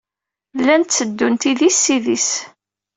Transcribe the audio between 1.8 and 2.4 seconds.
s idis.